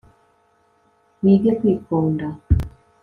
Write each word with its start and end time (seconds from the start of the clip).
wige 1.21 1.51
kwikunda 1.59 2.27